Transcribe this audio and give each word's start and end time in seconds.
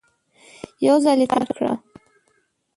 یو 0.85 0.95
ځل 1.03 1.17
یې 1.21 1.27
تکرار 1.29 1.47
کړه! 1.57 1.73